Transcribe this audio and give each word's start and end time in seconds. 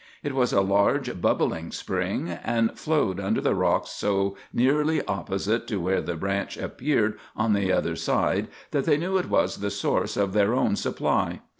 It 0.23 0.33
was 0.33 0.51
a 0.51 0.61
large 0.61 1.21
bubbling 1.21 1.69
spring, 1.69 2.27
and 2.31 2.75
flowed 2.75 3.19
under 3.19 3.39
the 3.39 3.53
rocks 3.53 3.91
so 3.91 4.35
nearly 4.51 5.05
opposite 5.05 5.67
to 5.67 5.77
where 5.79 6.01
the 6.01 6.15
branch 6.15 6.57
appeared 6.57 7.19
on 7.35 7.53
the 7.53 7.71
other 7.71 7.95
side 7.95 8.47
that 8.71 8.85
they 8.85 8.97
knew 8.97 9.17
it 9.19 9.29
was 9.29 9.57
the 9.57 9.69
source 9.69 10.17
of 10.17 10.33
their 10.33 10.55
own 10.55 10.75
supply. 10.75 11.41